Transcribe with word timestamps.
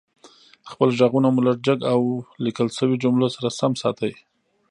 خپل 0.71 0.89
غږونه 0.99 1.27
مو 1.33 1.41
لږ 1.47 1.57
جګ 1.67 1.79
او 1.93 2.01
ليکل 2.45 2.67
شويو 2.77 3.01
جملو 3.03 3.27
سره 3.35 3.49
سم 3.59 3.71
ساتئ 3.81 4.13